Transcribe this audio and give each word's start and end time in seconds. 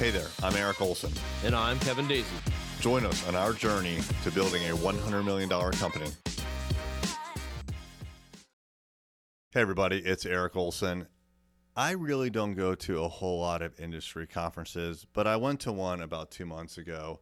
Hey 0.00 0.08
there, 0.08 0.28
I'm 0.42 0.56
Eric 0.56 0.80
Olson. 0.80 1.12
And 1.44 1.54
I'm 1.54 1.78
Kevin 1.80 2.08
Daisy. 2.08 2.24
Join 2.80 3.04
us 3.04 3.28
on 3.28 3.36
our 3.36 3.52
journey 3.52 3.98
to 4.22 4.30
building 4.30 4.62
a 4.62 4.74
$100 4.74 5.26
million 5.26 5.50
company. 5.72 6.06
Hey, 9.50 9.60
everybody, 9.60 9.98
it's 9.98 10.24
Eric 10.24 10.56
Olson. 10.56 11.06
I 11.76 11.90
really 11.90 12.30
don't 12.30 12.54
go 12.54 12.74
to 12.76 13.04
a 13.04 13.08
whole 13.08 13.40
lot 13.40 13.60
of 13.60 13.78
industry 13.78 14.26
conferences, 14.26 15.06
but 15.12 15.26
I 15.26 15.36
went 15.36 15.60
to 15.60 15.72
one 15.72 16.00
about 16.00 16.30
two 16.30 16.46
months 16.46 16.78
ago 16.78 17.20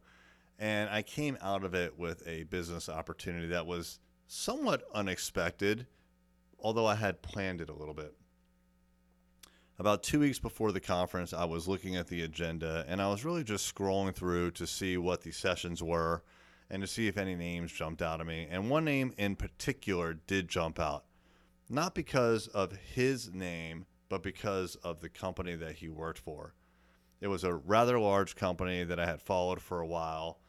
and 0.57 0.89
I 0.89 1.01
came 1.01 1.37
out 1.41 1.65
of 1.65 1.73
it 1.73 1.99
with 1.99 2.25
a 2.25 2.43
business 2.43 2.87
opportunity 2.87 3.47
that 3.47 3.65
was 3.65 3.99
somewhat 4.25 4.83
unexpected, 4.93 5.85
although 6.57 6.85
I 6.85 6.95
had 6.95 7.21
planned 7.21 7.59
it 7.59 7.69
a 7.69 7.73
little 7.73 7.93
bit. 7.93 8.15
About 9.79 10.03
two 10.03 10.19
weeks 10.19 10.39
before 10.39 10.73
the 10.73 10.81
conference, 10.81 11.31
I 11.31 11.45
was 11.45 11.65
looking 11.65 11.95
at 11.95 12.07
the 12.07 12.23
agenda 12.23 12.83
and 12.89 13.01
I 13.01 13.07
was 13.07 13.23
really 13.23 13.45
just 13.45 13.73
scrolling 13.73 14.13
through 14.13 14.51
to 14.51 14.67
see 14.67 14.97
what 14.97 15.21
the 15.21 15.31
sessions 15.31 15.81
were 15.81 16.21
and 16.69 16.81
to 16.81 16.87
see 16.87 17.07
if 17.07 17.17
any 17.17 17.33
names 17.33 17.71
jumped 17.71 18.01
out 18.01 18.19
at 18.19 18.27
me. 18.27 18.45
And 18.51 18.69
one 18.69 18.83
name 18.83 19.13
in 19.17 19.37
particular 19.37 20.15
did 20.27 20.49
jump 20.49 20.81
out, 20.81 21.05
not 21.69 21.95
because 21.95 22.47
of 22.47 22.73
his 22.73 23.33
name, 23.33 23.85
but 24.09 24.21
because 24.21 24.75
of 24.83 24.99
the 24.99 25.07
company 25.07 25.55
that 25.55 25.75
he 25.75 25.87
worked 25.87 26.19
for. 26.19 26.55
It 27.21 27.29
was 27.29 27.45
a 27.45 27.55
rather 27.55 27.97
large 27.97 28.35
company 28.35 28.83
that 28.83 28.99
I 28.99 29.05
had 29.05 29.21
followed 29.21 29.61
for 29.61 29.79
a 29.79 29.87
while, 29.87 30.39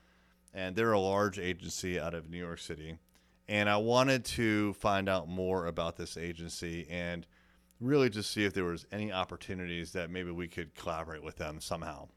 and 0.52 0.74
they're 0.74 0.90
a 0.90 0.98
large 0.98 1.38
agency 1.38 2.00
out 2.00 2.14
of 2.14 2.28
New 2.28 2.38
York 2.38 2.58
City. 2.58 2.98
And 3.48 3.70
I 3.70 3.76
wanted 3.76 4.24
to 4.24 4.72
find 4.72 5.08
out 5.08 5.28
more 5.28 5.66
about 5.66 5.96
this 5.96 6.16
agency 6.16 6.88
and 6.90 7.28
really 7.80 8.10
just 8.10 8.30
see 8.30 8.44
if 8.44 8.52
there 8.52 8.64
was 8.64 8.86
any 8.92 9.10
opportunities 9.10 9.92
that 9.92 10.10
maybe 10.10 10.30
we 10.30 10.48
could 10.48 10.74
collaborate 10.74 11.22
with 11.22 11.36
them 11.36 11.60
somehow. 11.60 12.08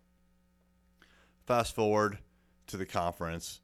Fast 1.45 1.73
forward 1.75 2.19
to 2.67 2.77
the 2.77 2.85
conference, 2.85 3.61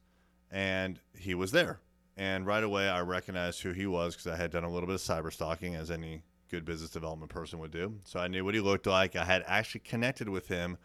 and 0.50 1.00
he 1.18 1.34
was 1.34 1.52
there. 1.52 1.80
And 2.16 2.46
right 2.46 2.64
away, 2.64 2.88
I 2.88 3.00
recognized 3.00 3.62
who 3.62 3.72
he 3.72 3.86
was 3.86 4.14
because 4.14 4.26
I 4.26 4.36
had 4.36 4.50
done 4.50 4.64
a 4.64 4.70
little 4.70 4.86
bit 4.86 4.96
of 4.96 5.00
cyber 5.00 5.32
stalking, 5.32 5.74
as 5.74 5.90
any 5.90 6.22
good 6.50 6.64
business 6.64 6.90
development 6.90 7.30
person 7.30 7.58
would 7.60 7.70
do. 7.70 7.94
So 8.04 8.20
I 8.20 8.28
knew 8.28 8.44
what 8.44 8.54
he 8.54 8.60
looked 8.60 8.86
like. 8.86 9.16
I 9.16 9.24
had 9.24 9.44
actually 9.46 9.80
connected 9.80 10.28
with 10.28 10.48
him 10.48 10.76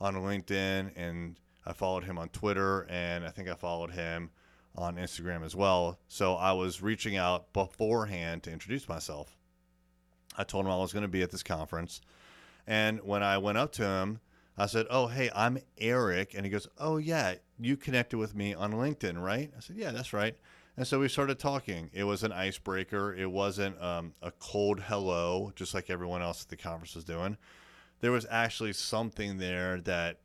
on 0.00 0.14
LinkedIn, 0.14 0.92
and 0.94 1.40
I 1.64 1.72
followed 1.72 2.04
him 2.04 2.18
on 2.18 2.28
Twitter, 2.28 2.86
and 2.88 3.24
I 3.24 3.30
think 3.30 3.48
I 3.48 3.54
followed 3.54 3.92
him 3.92 4.30
on 4.76 4.96
Instagram 4.96 5.44
as 5.44 5.56
well. 5.56 5.98
So 6.06 6.34
I 6.34 6.52
was 6.52 6.82
reaching 6.82 7.16
out 7.16 7.52
beforehand 7.52 8.42
to 8.44 8.52
introduce 8.52 8.88
myself. 8.88 9.36
I 10.36 10.44
told 10.44 10.66
him 10.66 10.72
I 10.72 10.76
was 10.76 10.92
going 10.92 11.02
to 11.02 11.08
be 11.08 11.22
at 11.22 11.30
this 11.30 11.42
conference. 11.42 12.00
And 12.66 13.00
when 13.02 13.22
I 13.22 13.38
went 13.38 13.58
up 13.58 13.72
to 13.72 13.84
him, 13.84 14.20
I 14.58 14.66
said, 14.66 14.86
Oh, 14.90 15.06
hey, 15.06 15.30
I'm 15.34 15.58
Eric. 15.78 16.34
And 16.34 16.44
he 16.44 16.50
goes, 16.50 16.68
Oh, 16.78 16.96
yeah, 16.96 17.34
you 17.58 17.76
connected 17.76 18.18
with 18.18 18.34
me 18.34 18.54
on 18.54 18.72
LinkedIn, 18.72 19.22
right? 19.22 19.50
I 19.56 19.60
said, 19.60 19.76
Yeah, 19.76 19.92
that's 19.92 20.12
right. 20.12 20.36
And 20.76 20.86
so 20.86 21.00
we 21.00 21.08
started 21.08 21.38
talking. 21.38 21.90
It 21.92 22.04
was 22.04 22.22
an 22.22 22.32
icebreaker. 22.32 23.14
It 23.14 23.30
wasn't 23.30 23.80
um, 23.80 24.12
a 24.20 24.30
cold 24.30 24.80
hello, 24.80 25.52
just 25.56 25.72
like 25.72 25.88
everyone 25.88 26.20
else 26.20 26.42
at 26.42 26.48
the 26.48 26.56
conference 26.56 26.94
was 26.94 27.04
doing. 27.04 27.38
There 28.00 28.12
was 28.12 28.26
actually 28.30 28.74
something 28.74 29.38
there 29.38 29.80
that 29.82 30.18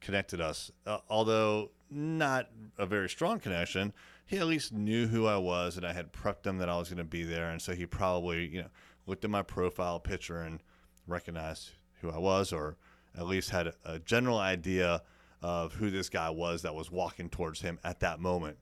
connected 0.00 0.40
us, 0.40 0.70
uh, 0.86 0.98
although 1.10 1.70
not 1.90 2.48
a 2.78 2.86
very 2.86 3.08
strong 3.08 3.38
connection. 3.38 3.92
He 4.28 4.36
at 4.36 4.46
least 4.46 4.74
knew 4.74 5.06
who 5.06 5.24
I 5.26 5.38
was, 5.38 5.78
and 5.78 5.86
I 5.86 5.94
had 5.94 6.12
prepped 6.12 6.46
him 6.46 6.58
that 6.58 6.68
I 6.68 6.76
was 6.76 6.90
going 6.90 6.98
to 6.98 7.04
be 7.04 7.22
there. 7.22 7.48
And 7.48 7.62
so 7.62 7.74
he 7.74 7.86
probably, 7.86 8.46
you 8.46 8.60
know, 8.60 8.68
looked 9.06 9.24
at 9.24 9.30
my 9.30 9.40
profile 9.40 9.98
picture 9.98 10.42
and 10.42 10.60
recognized 11.06 11.70
who 12.02 12.10
I 12.10 12.18
was, 12.18 12.52
or 12.52 12.76
at 13.16 13.26
least 13.26 13.48
had 13.48 13.72
a 13.86 13.98
general 13.98 14.36
idea 14.36 15.00
of 15.40 15.72
who 15.72 15.90
this 15.90 16.10
guy 16.10 16.28
was 16.28 16.60
that 16.60 16.74
was 16.74 16.90
walking 16.90 17.30
towards 17.30 17.62
him 17.62 17.78
at 17.82 18.00
that 18.00 18.20
moment. 18.20 18.58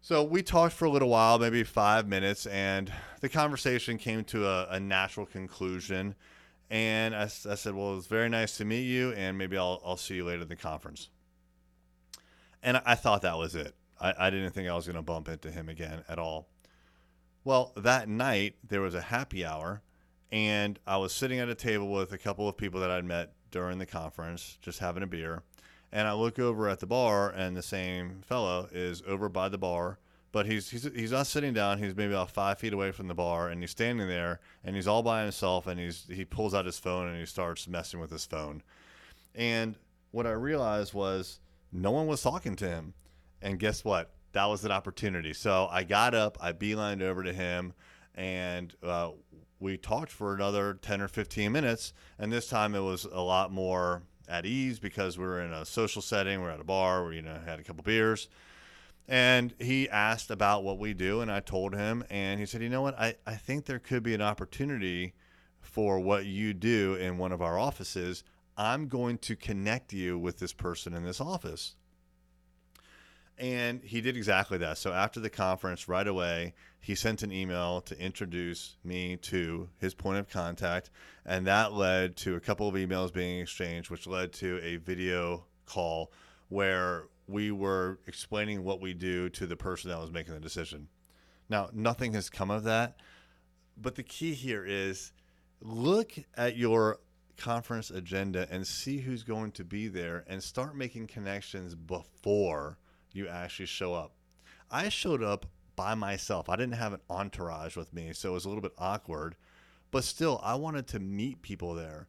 So 0.00 0.24
we 0.24 0.42
talked 0.42 0.72
for 0.72 0.86
a 0.86 0.90
little 0.90 1.10
while, 1.10 1.38
maybe 1.38 1.62
five 1.62 2.08
minutes, 2.08 2.46
and 2.46 2.90
the 3.20 3.28
conversation 3.28 3.98
came 3.98 4.24
to 4.24 4.46
a, 4.46 4.68
a 4.70 4.80
natural 4.80 5.26
conclusion. 5.26 6.14
And 6.70 7.14
I, 7.14 7.24
I, 7.24 7.26
said, 7.26 7.74
Well, 7.74 7.92
it 7.92 7.96
was 7.96 8.06
very 8.06 8.30
nice 8.30 8.56
to 8.56 8.64
meet 8.64 8.84
you, 8.84 9.12
and 9.12 9.36
maybe 9.36 9.58
I'll, 9.58 9.82
I'll 9.84 9.98
see 9.98 10.14
you 10.14 10.24
later 10.24 10.40
at 10.40 10.48
the 10.48 10.56
conference. 10.56 11.10
And 12.62 12.78
I, 12.78 12.82
I 12.86 12.94
thought 12.94 13.20
that 13.20 13.36
was 13.36 13.54
it. 13.54 13.74
I, 14.00 14.14
I 14.18 14.30
didn't 14.30 14.50
think 14.50 14.68
I 14.68 14.74
was 14.74 14.86
going 14.86 14.96
to 14.96 15.02
bump 15.02 15.28
into 15.28 15.50
him 15.50 15.68
again 15.68 16.02
at 16.08 16.18
all. 16.18 16.48
Well, 17.44 17.72
that 17.76 18.08
night 18.08 18.56
there 18.66 18.80
was 18.80 18.94
a 18.94 19.00
happy 19.00 19.44
hour, 19.44 19.82
and 20.30 20.78
I 20.86 20.96
was 20.98 21.12
sitting 21.12 21.38
at 21.38 21.48
a 21.48 21.54
table 21.54 21.90
with 21.90 22.12
a 22.12 22.18
couple 22.18 22.48
of 22.48 22.56
people 22.56 22.80
that 22.80 22.90
I'd 22.90 23.04
met 23.04 23.32
during 23.50 23.78
the 23.78 23.86
conference, 23.86 24.58
just 24.60 24.80
having 24.80 25.02
a 25.02 25.06
beer. 25.06 25.42
And 25.90 26.06
I 26.06 26.12
look 26.12 26.38
over 26.38 26.68
at 26.68 26.80
the 26.80 26.86
bar, 26.86 27.30
and 27.30 27.56
the 27.56 27.62
same 27.62 28.20
fellow 28.20 28.68
is 28.70 29.02
over 29.06 29.28
by 29.28 29.48
the 29.48 29.56
bar, 29.56 29.98
but 30.32 30.44
he's 30.44 30.68
he's 30.68 30.84
he's 30.94 31.12
not 31.12 31.26
sitting 31.26 31.54
down. 31.54 31.78
He's 31.78 31.96
maybe 31.96 32.12
about 32.12 32.30
five 32.30 32.58
feet 32.58 32.74
away 32.74 32.92
from 32.92 33.08
the 33.08 33.14
bar, 33.14 33.48
and 33.48 33.62
he's 33.62 33.70
standing 33.70 34.08
there, 34.08 34.40
and 34.62 34.76
he's 34.76 34.86
all 34.86 35.02
by 35.02 35.22
himself, 35.22 35.66
and 35.66 35.80
he's 35.80 36.04
he 36.10 36.24
pulls 36.24 36.52
out 36.54 36.66
his 36.66 36.78
phone 36.78 37.08
and 37.08 37.18
he 37.18 37.24
starts 37.24 37.66
messing 37.66 38.00
with 38.00 38.10
his 38.10 38.26
phone. 38.26 38.62
And 39.34 39.76
what 40.10 40.26
I 40.26 40.32
realized 40.32 40.92
was 40.92 41.40
no 41.72 41.90
one 41.90 42.06
was 42.06 42.22
talking 42.22 42.56
to 42.56 42.68
him. 42.68 42.94
And 43.40 43.58
guess 43.58 43.84
what? 43.84 44.12
that 44.32 44.46
was 44.46 44.64
an 44.64 44.72
opportunity. 44.72 45.32
So 45.32 45.68
I 45.70 45.84
got 45.84 46.14
up, 46.14 46.38
I 46.40 46.52
beelined 46.52 47.02
over 47.02 47.22
to 47.22 47.32
him, 47.32 47.72
and 48.14 48.74
uh, 48.82 49.10
we 49.58 49.76
talked 49.76 50.12
for 50.12 50.34
another 50.34 50.74
10 50.74 51.00
or 51.00 51.08
15 51.08 51.50
minutes. 51.50 51.92
And 52.18 52.32
this 52.32 52.48
time 52.48 52.74
it 52.74 52.80
was 52.80 53.04
a 53.04 53.20
lot 53.20 53.52
more 53.52 54.02
at 54.28 54.44
ease 54.44 54.78
because 54.78 55.18
we 55.18 55.24
were 55.24 55.40
in 55.40 55.52
a 55.52 55.64
social 55.64 56.02
setting. 56.02 56.40
We 56.40 56.48
are 56.48 56.52
at 56.52 56.60
a 56.60 56.64
bar, 56.64 57.06
we 57.06 57.16
you 57.16 57.22
know 57.22 57.38
had 57.44 57.58
a 57.58 57.64
couple 57.64 57.82
beers. 57.82 58.28
And 59.10 59.54
he 59.58 59.88
asked 59.88 60.30
about 60.30 60.64
what 60.64 60.78
we 60.78 60.92
do, 60.92 61.22
and 61.22 61.32
I 61.32 61.40
told 61.40 61.74
him, 61.74 62.04
and 62.10 62.38
he 62.38 62.44
said, 62.44 62.62
You 62.62 62.68
know 62.68 62.82
what? 62.82 62.98
I, 62.98 63.14
I 63.26 63.36
think 63.36 63.64
there 63.64 63.78
could 63.78 64.02
be 64.02 64.12
an 64.12 64.20
opportunity 64.20 65.14
for 65.62 65.98
what 65.98 66.26
you 66.26 66.52
do 66.52 66.94
in 66.94 67.16
one 67.16 67.32
of 67.32 67.40
our 67.40 67.58
offices. 67.58 68.22
I'm 68.58 68.86
going 68.86 69.16
to 69.18 69.34
connect 69.34 69.94
you 69.94 70.18
with 70.18 70.38
this 70.38 70.52
person 70.52 70.92
in 70.92 71.04
this 71.04 71.20
office. 71.20 71.74
And 73.38 73.82
he 73.84 74.00
did 74.00 74.16
exactly 74.16 74.58
that. 74.58 74.78
So 74.78 74.92
after 74.92 75.20
the 75.20 75.30
conference, 75.30 75.88
right 75.88 76.06
away, 76.06 76.54
he 76.80 76.96
sent 76.96 77.22
an 77.22 77.30
email 77.30 77.80
to 77.82 77.96
introduce 78.00 78.76
me 78.82 79.16
to 79.16 79.68
his 79.78 79.94
point 79.94 80.18
of 80.18 80.28
contact. 80.28 80.90
And 81.24 81.46
that 81.46 81.72
led 81.72 82.16
to 82.18 82.34
a 82.34 82.40
couple 82.40 82.68
of 82.68 82.74
emails 82.74 83.12
being 83.12 83.40
exchanged, 83.40 83.90
which 83.90 84.08
led 84.08 84.32
to 84.34 84.60
a 84.62 84.76
video 84.76 85.44
call 85.66 86.10
where 86.48 87.04
we 87.28 87.52
were 87.52 88.00
explaining 88.06 88.64
what 88.64 88.80
we 88.80 88.94
do 88.94 89.28
to 89.28 89.46
the 89.46 89.56
person 89.56 89.90
that 89.90 90.00
was 90.00 90.10
making 90.10 90.34
the 90.34 90.40
decision. 90.40 90.88
Now, 91.48 91.70
nothing 91.72 92.14
has 92.14 92.28
come 92.30 92.50
of 92.50 92.64
that. 92.64 92.96
But 93.80 93.94
the 93.94 94.02
key 94.02 94.34
here 94.34 94.64
is 94.66 95.12
look 95.60 96.12
at 96.36 96.56
your 96.56 96.98
conference 97.36 97.90
agenda 97.90 98.48
and 98.50 98.66
see 98.66 98.98
who's 98.98 99.22
going 99.22 99.52
to 99.52 99.64
be 99.64 99.86
there 99.86 100.24
and 100.26 100.42
start 100.42 100.76
making 100.76 101.06
connections 101.06 101.76
before 101.76 102.78
you 103.18 103.28
actually 103.28 103.66
show 103.66 103.92
up. 103.92 104.12
I 104.70 104.88
showed 104.88 105.22
up 105.22 105.46
by 105.76 105.94
myself. 105.94 106.48
I 106.48 106.56
didn't 106.56 106.74
have 106.74 106.92
an 106.92 107.00
entourage 107.10 107.76
with 107.76 107.92
me, 107.92 108.12
so 108.12 108.30
it 108.30 108.32
was 108.32 108.44
a 108.44 108.48
little 108.48 108.62
bit 108.62 108.72
awkward. 108.78 109.36
But 109.90 110.04
still, 110.04 110.40
I 110.42 110.54
wanted 110.54 110.86
to 110.88 110.98
meet 110.98 111.42
people 111.42 111.74
there. 111.74 112.08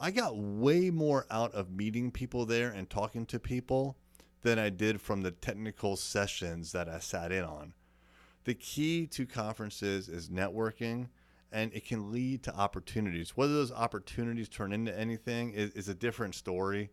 I 0.00 0.10
got 0.10 0.36
way 0.36 0.90
more 0.90 1.26
out 1.30 1.54
of 1.54 1.70
meeting 1.70 2.10
people 2.10 2.46
there 2.46 2.70
and 2.70 2.88
talking 2.88 3.26
to 3.26 3.40
people 3.40 3.96
than 4.42 4.58
I 4.58 4.70
did 4.70 5.00
from 5.00 5.22
the 5.22 5.32
technical 5.32 5.96
sessions 5.96 6.72
that 6.72 6.88
I 6.88 7.00
sat 7.00 7.32
in 7.32 7.44
on. 7.44 7.74
The 8.44 8.54
key 8.54 9.06
to 9.08 9.26
conferences 9.26 10.08
is 10.08 10.28
networking 10.28 11.08
and 11.50 11.72
it 11.74 11.86
can 11.86 12.12
lead 12.12 12.42
to 12.44 12.54
opportunities. 12.54 13.36
Whether 13.36 13.54
those 13.54 13.72
opportunities 13.72 14.48
turn 14.48 14.72
into 14.72 14.96
anything 14.96 15.52
is, 15.52 15.70
is 15.72 15.88
a 15.88 15.94
different 15.94 16.34
story, 16.34 16.90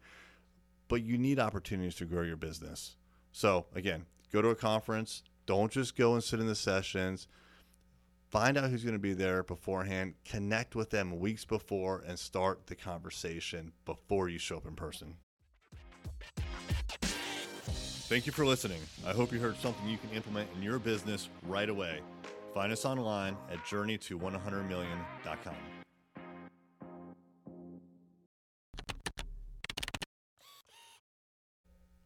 but 0.87 1.03
you 1.03 1.17
need 1.17 1.39
opportunities 1.39 1.95
to 1.95 2.05
grow 2.05 2.23
your 2.23 2.37
business. 2.37 2.95
So, 3.35 3.65
again, 3.75 4.05
go 4.31 4.41
to 4.41 4.47
a 4.47 4.55
conference. 4.55 5.21
Don't 5.45 5.69
just 5.69 5.97
go 5.97 6.13
and 6.13 6.23
sit 6.23 6.39
in 6.39 6.47
the 6.47 6.55
sessions. 6.55 7.27
Find 8.29 8.57
out 8.57 8.69
who's 8.69 8.85
going 8.85 8.95
to 8.95 8.99
be 8.99 9.11
there 9.11 9.43
beforehand. 9.43 10.13
Connect 10.23 10.73
with 10.73 10.89
them 10.89 11.19
weeks 11.19 11.43
before 11.43 12.01
and 12.07 12.17
start 12.17 12.67
the 12.67 12.75
conversation 12.75 13.73
before 13.83 14.29
you 14.29 14.37
show 14.37 14.55
up 14.55 14.65
in 14.65 14.75
person. 14.75 15.15
Thank 18.07 18.25
you 18.25 18.31
for 18.31 18.45
listening. 18.45 18.79
I 19.05 19.11
hope 19.11 19.33
you 19.33 19.39
heard 19.41 19.57
something 19.57 19.85
you 19.85 19.97
can 19.97 20.11
implement 20.11 20.47
in 20.55 20.63
your 20.63 20.79
business 20.79 21.27
right 21.43 21.67
away. 21.67 21.99
Find 22.53 22.71
us 22.71 22.85
online 22.85 23.35
at 23.51 23.57
journeyto100million.com. 23.65 25.84